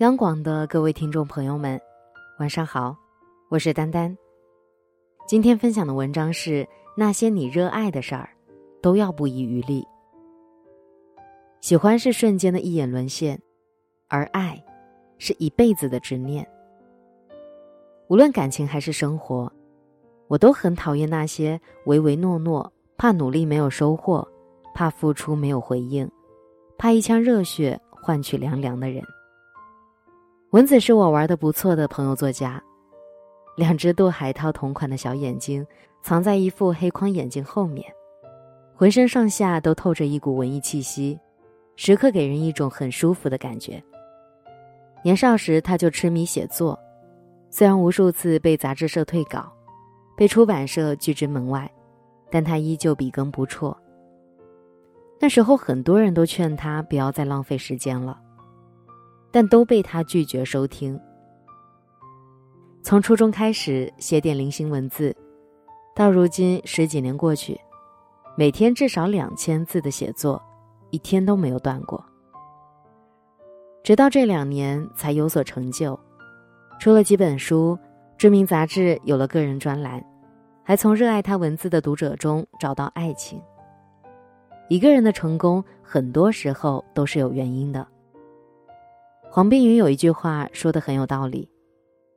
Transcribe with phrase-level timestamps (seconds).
[0.00, 1.80] 央广的各位听众朋友们，
[2.38, 2.94] 晚上好，
[3.48, 4.14] 我是丹丹。
[5.26, 8.28] 今天分享的文章是那些你热爱的事儿，
[8.82, 9.82] 都要不遗余力。
[11.62, 13.40] 喜欢是瞬间的一眼沦陷，
[14.06, 14.62] 而爱
[15.16, 16.46] 是一辈子的执念。
[18.08, 19.50] 无论感情还是生活，
[20.28, 24.28] 我都很讨厌那些唯唯诺诺、怕努力没有收获、
[24.74, 26.06] 怕付出没有回应、
[26.76, 29.02] 怕一腔热血换取凉凉的人。
[30.50, 32.62] 蚊子是我玩的不错的朋友作家，
[33.56, 35.66] 两只杜海涛同款的小眼睛
[36.02, 37.84] 藏在一副黑框眼镜后面，
[38.72, 41.18] 浑身上下都透着一股文艺气息，
[41.74, 43.82] 时刻给人一种很舒服的感觉。
[45.02, 46.78] 年少时他就痴迷写作，
[47.50, 49.52] 虽然无数次被杂志社退稿，
[50.16, 51.68] 被出版社拒之门外，
[52.30, 53.76] 但他依旧笔耕不辍。
[55.18, 58.20] 那时候很多人都劝他不要再浪费时间了。
[59.36, 60.98] 但都被他拒绝收听。
[62.82, 65.14] 从初中开始写点零星文字，
[65.94, 67.60] 到如今十几年过去，
[68.34, 70.42] 每天至少两千字的写作，
[70.88, 72.02] 一天都没有断过。
[73.84, 76.00] 直到这两年才有所成就，
[76.80, 77.78] 出了几本书，
[78.16, 80.02] 知名杂志有了个人专栏，
[80.62, 83.38] 还从热爱他文字的读者中找到爱情。
[84.70, 87.86] 一个人的成功，很多时候都是有原因的。
[89.36, 91.46] 黄碧云有一句话说的很有道理：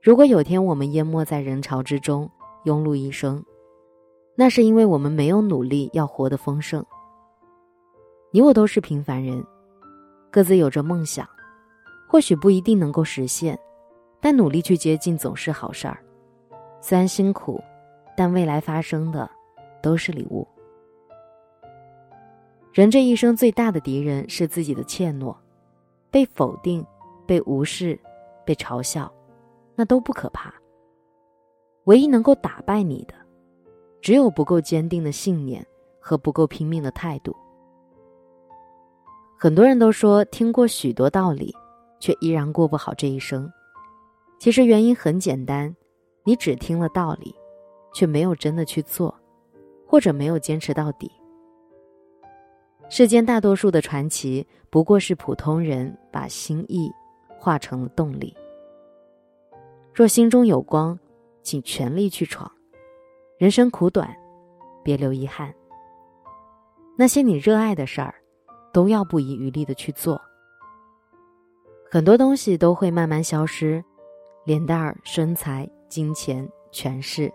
[0.00, 2.30] 如果有天我们淹没在人潮之中，
[2.64, 3.44] 庸碌一生，
[4.36, 6.80] 那是因为我们没有努力要活得丰盛。
[8.30, 9.44] 你我都是平凡人，
[10.30, 11.28] 各自有着梦想，
[12.08, 13.58] 或许不一定能够实现，
[14.20, 15.98] 但努力去接近总是好事儿。
[16.80, 17.60] 虽然辛苦，
[18.16, 19.28] 但未来发生的
[19.82, 20.46] 都是礼物。
[22.72, 25.34] 人这一生最大的敌人是自己的怯懦，
[26.12, 26.86] 被否定。
[27.28, 28.00] 被无视，
[28.46, 29.12] 被嘲笑，
[29.76, 30.50] 那都不可怕。
[31.84, 33.14] 唯一能够打败你的，
[34.00, 35.64] 只有不够坚定的信念
[36.00, 37.36] 和不够拼命的态度。
[39.38, 41.54] 很多人都说听过许多道理，
[42.00, 43.50] 却依然过不好这一生。
[44.38, 45.74] 其实原因很简单，
[46.24, 47.34] 你只听了道理，
[47.92, 49.14] 却没有真的去做，
[49.86, 51.12] 或者没有坚持到底。
[52.88, 56.90] 世间大多数的传奇，不过是普通人把心意。
[57.38, 58.36] 化成了动力。
[59.94, 60.98] 若心中有光，
[61.42, 62.50] 请全力去闯。
[63.38, 64.14] 人生苦短，
[64.82, 65.54] 别留遗憾。
[66.96, 68.14] 那些你热爱的事儿，
[68.72, 70.20] 都要不遗余力的去做。
[71.90, 73.82] 很多东西都会慢慢消失，
[74.44, 77.32] 脸蛋儿、身材、金钱、权势。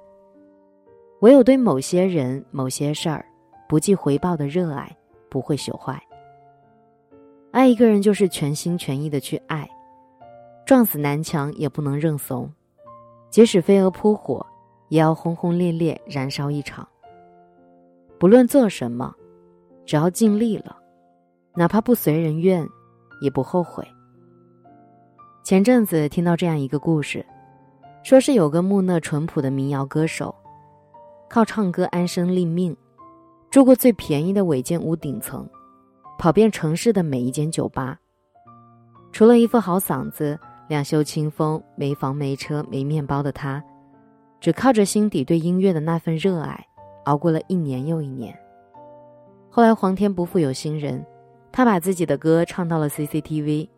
[1.21, 3.25] 唯有对某些人、某些事儿
[3.67, 4.95] 不计回报的热爱，
[5.29, 6.01] 不会朽坏。
[7.51, 9.67] 爱一个人，就是全心全意的去爱。
[10.65, 12.49] 撞死南墙也不能认怂，
[13.29, 14.45] 即使飞蛾扑火，
[14.87, 16.87] 也要轰轰烈烈燃烧一场。
[18.17, 19.13] 不论做什么，
[19.85, 20.77] 只要尽力了，
[21.53, 22.65] 哪怕不随人愿，
[23.21, 23.85] 也不后悔。
[25.43, 27.25] 前阵子听到这样一个故事，
[28.01, 30.33] 说是有个木讷淳朴的民谣歌手，
[31.29, 32.73] 靠唱歌安身立命，
[33.51, 35.45] 住过最便宜的违建屋顶层，
[36.17, 37.99] 跑遍城市的每一间酒吧。
[39.11, 40.39] 除了一副好嗓子。
[40.67, 43.63] 两袖清风，没房没车没面包的他，
[44.39, 46.67] 只靠着心底对音乐的那份热爱，
[47.05, 48.37] 熬过了一年又一年。
[49.49, 51.05] 后来皇天不负有心人，
[51.51, 53.69] 他把自己的歌唱到了 CCTV，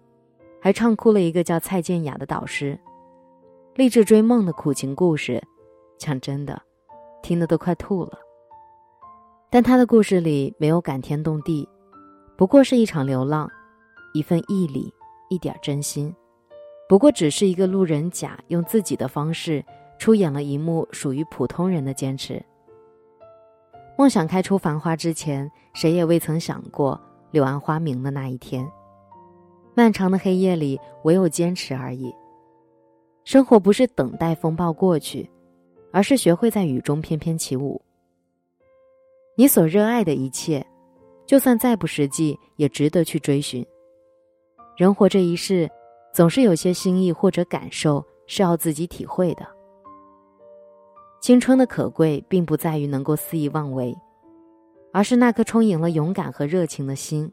[0.62, 2.80] 还唱哭了一个叫蔡健雅的导师。
[3.76, 5.44] 励志追梦的苦情故事，
[5.98, 6.62] 讲真的，
[7.22, 8.18] 听得都快吐了。
[9.50, 11.68] 但他的故事里没有感天动地，
[12.38, 13.50] 不过是一场流浪，
[14.14, 14.94] 一份毅力，
[15.30, 16.16] 一点真心。
[16.88, 19.64] 不过只是一个路人甲用自己的方式
[19.98, 22.40] 出演了一幕属于普通人的坚持。
[23.98, 27.00] 梦想开出繁花之前，谁也未曾想过
[27.32, 28.70] 柳暗花明的那一天。
[29.74, 32.14] 漫长的黑夜里，唯有坚持而已。
[33.24, 35.30] 生活不是等待风暴过去，
[35.92, 37.82] 而是学会在雨中翩翩起舞。
[39.36, 40.66] 你所热爱的一切，
[41.26, 43.66] 就算再不实际，也值得去追寻。
[44.78, 45.68] 人活这一世。
[46.16, 49.46] 总是有些心意或者感受是要自己体会的。
[51.20, 53.94] 青春的可贵，并不在于能够肆意妄为，
[54.94, 57.30] 而是那颗充盈了勇敢和热情的心，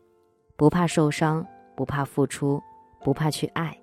[0.57, 1.47] 不怕受伤，
[1.77, 2.61] 不怕付出，
[3.05, 3.81] 不怕去爱，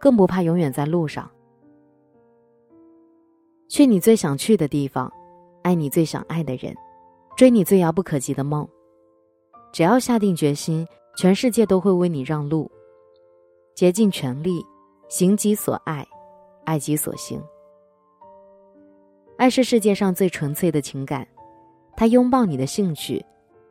[0.00, 1.30] 更不怕永远在路上。
[3.68, 5.12] 去你最想去的地方，
[5.60, 6.74] 爱你最想爱的人，
[7.36, 8.66] 追你最遥不可及的梦。
[9.74, 10.88] 只要下定决心，
[11.18, 12.70] 全世界都会为你让路。
[13.76, 14.64] 竭尽全力，
[15.06, 16.02] 行己所爱，
[16.64, 17.38] 爱己所行。
[19.36, 21.28] 爱是世界上最纯粹的情感，
[21.94, 23.22] 它拥抱你的兴趣，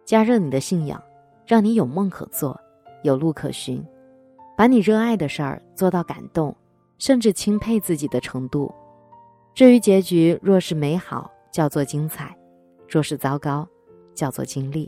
[0.05, 1.01] 加热你的信仰，
[1.47, 2.55] 让你有梦可做，
[3.01, 3.83] 有路可循，
[4.55, 6.55] 把你热爱的事儿做到感动，
[6.99, 8.71] 甚至钦佩自己的程度。
[9.55, 12.27] 至于结局，若是美好，叫做精彩；
[12.87, 13.67] 若是糟糕，
[14.13, 14.87] 叫做经历。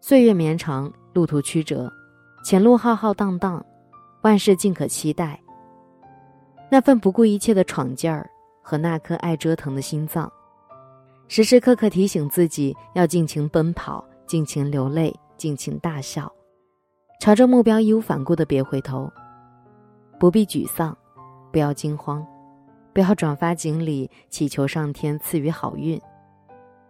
[0.00, 1.88] 岁月绵长，路途曲折，
[2.44, 3.64] 前路浩浩荡荡，
[4.22, 5.40] 万事尽可期待。
[6.70, 8.28] 那份不顾一切的闯劲儿
[8.62, 10.30] 和那颗爱折腾的心脏，
[11.28, 16.30] 时时刻刻提醒自己要尽情奔跑，尽情流泪，尽情大笑，
[17.20, 19.10] 朝着目标义无反顾的别回头。
[20.18, 20.96] 不必沮丧，
[21.50, 22.24] 不要惊慌，
[22.92, 26.00] 不要转发锦鲤祈求上天赐予好运，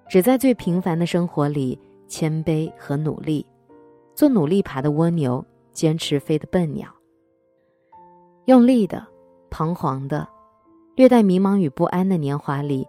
[0.08, 1.78] 只在最平凡的生活里。
[2.10, 3.46] 谦卑和努力，
[4.16, 6.92] 做努力爬的蜗牛，坚持飞的笨鸟。
[8.50, 9.06] 用力的、
[9.48, 10.26] 彷徨的、
[10.96, 12.84] 略带迷茫与不安的年华里，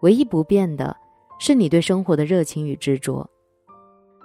[0.00, 0.94] 唯一不变的，
[1.38, 3.26] 是你对生活的热情与执着。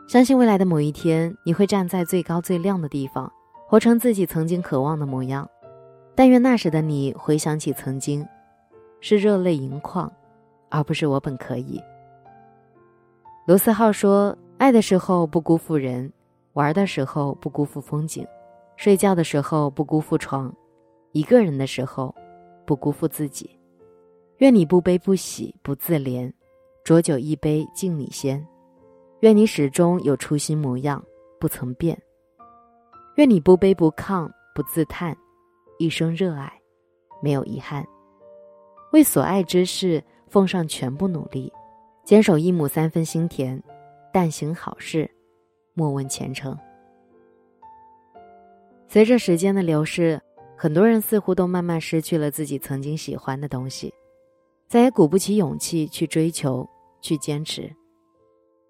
[0.10, 3.32] 相信未来的某一天，你会站在最高最亮的地方，
[3.70, 5.50] 活成自己曾经渴望的模样。
[6.14, 8.28] 但愿那时的你回想起曾经，
[9.00, 10.12] 是热泪盈眶，
[10.68, 11.82] 而不是我本可以。
[13.46, 16.12] 罗思浩说：“爱的时候不辜负人，
[16.52, 18.28] 玩的时候不辜负风景，
[18.76, 20.54] 睡觉的时候不辜负床，
[21.12, 22.14] 一个人的时候
[22.66, 23.50] 不辜负自己。
[24.38, 26.32] 愿你不悲不喜不自怜，
[26.84, 28.46] 浊酒一杯敬你先。
[29.20, 31.04] 愿你始终有初心模样，
[31.40, 32.00] 不曾变。
[33.16, 35.16] 愿你不卑不亢不自叹，
[35.78, 36.52] 一生热爱，
[37.22, 37.86] 没有遗憾。
[38.94, 41.52] 为所爱之事奉上全部努力。”
[42.04, 43.62] 坚守一亩三分心田，
[44.12, 45.10] 但行好事，
[45.76, 46.58] 莫问前程。
[48.88, 50.20] 随着时间的流逝，
[50.62, 53.92] 很多人似乎都慢慢失去了自己曾经喜欢的东西，
[54.68, 56.70] 再也鼓不起勇气去追求、
[57.02, 57.76] 去坚持。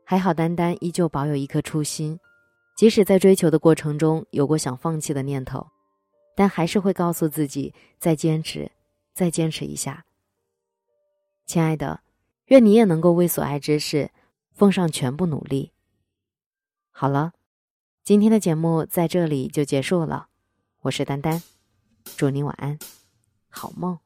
[0.05, 2.17] 还好，丹丹依旧保有一颗初心，
[2.77, 5.67] 即使在追求的过程中有过想放弃的念头，
[6.33, 8.71] 但还是会告诉自己再坚持，
[9.13, 10.05] 再坚持一下。
[11.45, 11.99] 亲爱的。
[12.45, 14.11] 愿你也能够为所爱之事
[14.53, 15.73] 奉上全部努力。
[16.89, 17.33] 好了，
[18.01, 20.29] 今天的节目在这里就结束了。
[20.83, 21.41] 我是丹丹，
[22.17, 22.77] 祝你晚安，
[23.49, 23.97] 好梦。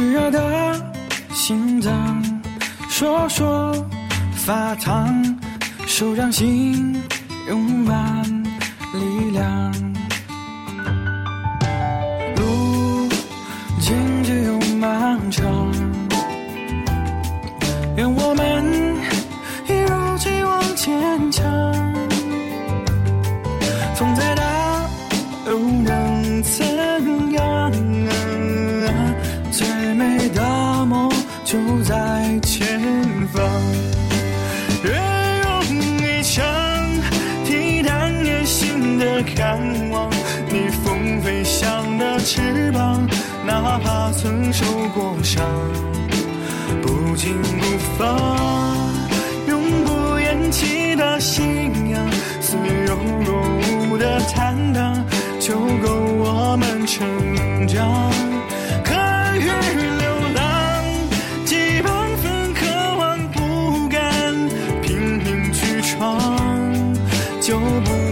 [0.00, 0.82] 炙热的
[1.34, 1.92] 心脏，
[2.88, 3.86] 说说
[4.34, 5.36] 发烫，
[5.86, 6.98] 手掌心
[7.46, 8.24] 用满
[8.94, 9.72] 力量，
[12.34, 13.10] 路
[13.78, 15.70] 径只有漫长，
[17.98, 18.64] 愿我们
[19.68, 20.60] 一如既往。
[20.76, 21.44] 坚强，
[44.52, 44.64] 受
[44.94, 45.44] 过伤，
[46.82, 47.98] 不紧不放。
[49.46, 53.30] 永不言弃的信仰，似有若
[53.90, 55.04] 无的坦荡，
[55.38, 55.88] 就够
[56.18, 57.06] 我们成
[57.66, 58.12] 长。
[58.84, 58.94] 可
[59.36, 59.46] 与
[59.98, 60.84] 流浪，
[61.44, 62.66] 几万分渴
[62.98, 64.34] 望不敢
[64.82, 66.20] 拼命去闯，
[67.40, 68.09] 就不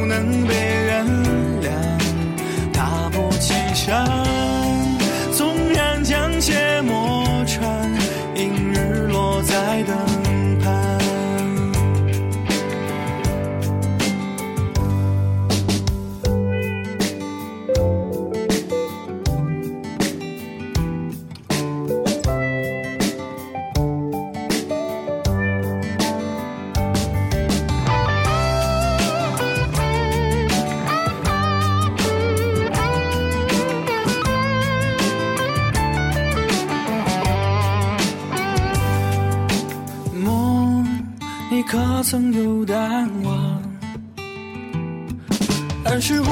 [46.00, 46.30] 只是不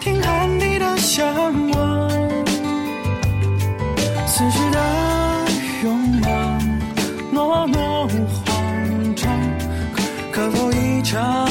[0.00, 1.26] 听喊你的向
[1.70, 2.10] 往
[4.28, 4.78] 此时的
[5.82, 6.28] 拥抱
[7.32, 9.28] 那么慌张
[10.30, 11.45] 可否一场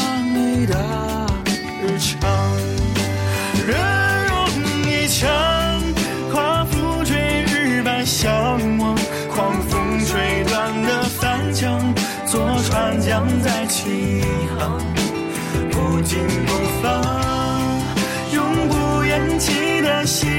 [19.48, 20.35] 你的心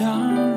[0.00, 0.49] 想。